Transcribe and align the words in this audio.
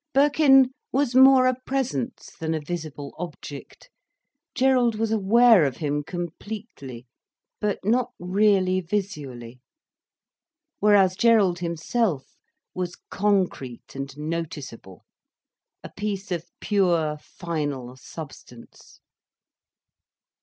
Birkin 0.15 0.71
was 0.91 1.13
more 1.13 1.45
a 1.45 1.53
presence 1.53 2.35
than 2.39 2.55
a 2.55 2.59
visible 2.59 3.13
object, 3.19 3.91
Gerald 4.55 4.95
was 4.95 5.11
aware 5.11 5.63
of 5.63 5.77
him 5.77 6.01
completely, 6.03 7.05
but 7.59 7.77
not 7.85 8.09
really 8.17 8.79
visually. 8.81 9.59
Whereas 10.79 11.15
Gerald 11.15 11.59
himself 11.59 12.35
was 12.73 12.95
concrete 13.11 13.93
and 13.95 14.11
noticeable, 14.17 15.05
a 15.83 15.89
piece 15.91 16.31
of 16.31 16.49
pure 16.59 17.19
final 17.19 17.95
substance. 17.95 18.99